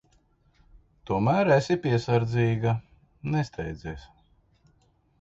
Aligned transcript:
Tomēr 1.09 1.51
esi 1.57 1.77
piesardzīga. 1.85 2.75
Nesteidzies. 3.37 4.11